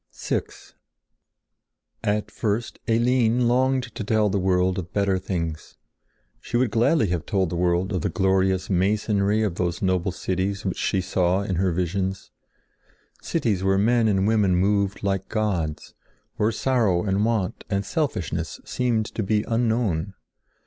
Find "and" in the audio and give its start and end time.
14.07-14.25, 17.03-17.23, 17.69-17.85